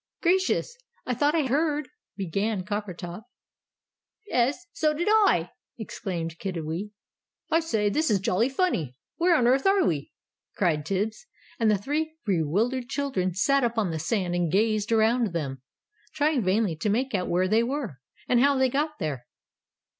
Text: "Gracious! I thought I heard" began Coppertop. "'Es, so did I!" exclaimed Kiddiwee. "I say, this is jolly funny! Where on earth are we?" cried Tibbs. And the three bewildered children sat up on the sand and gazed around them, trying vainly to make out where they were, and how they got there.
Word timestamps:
"Gracious! 0.23 0.75
I 1.05 1.13
thought 1.13 1.35
I 1.35 1.43
heard" 1.43 1.87
began 2.17 2.65
Coppertop. 2.65 3.25
"'Es, 4.31 4.65
so 4.73 4.95
did 4.95 5.07
I!" 5.07 5.51
exclaimed 5.77 6.39
Kiddiwee. 6.39 6.89
"I 7.51 7.59
say, 7.59 7.87
this 7.87 8.09
is 8.09 8.19
jolly 8.19 8.49
funny! 8.49 8.95
Where 9.17 9.35
on 9.35 9.45
earth 9.45 9.67
are 9.67 9.85
we?" 9.85 10.11
cried 10.55 10.87
Tibbs. 10.87 11.27
And 11.59 11.69
the 11.69 11.77
three 11.77 12.15
bewildered 12.25 12.89
children 12.89 13.35
sat 13.35 13.63
up 13.63 13.77
on 13.77 13.91
the 13.91 13.99
sand 13.99 14.33
and 14.33 14.51
gazed 14.51 14.91
around 14.91 15.33
them, 15.33 15.61
trying 16.15 16.41
vainly 16.43 16.75
to 16.77 16.89
make 16.89 17.13
out 17.13 17.29
where 17.29 17.47
they 17.47 17.61
were, 17.61 17.99
and 18.27 18.39
how 18.39 18.57
they 18.57 18.69
got 18.71 18.97
there. 18.97 19.27